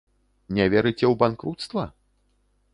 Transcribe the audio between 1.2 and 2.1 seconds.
банкруцтва?